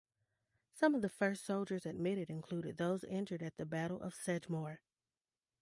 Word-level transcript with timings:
Some 0.73 0.95
of 0.95 1.03
the 1.03 1.09
first 1.09 1.45
soldiers 1.45 1.85
admitted 1.85 2.31
included 2.31 2.77
those 2.77 3.03
injured 3.03 3.43
at 3.43 3.57
the 3.57 3.67
Battle 3.67 4.01
of 4.01 4.15
Sedgemoor. 4.15 4.79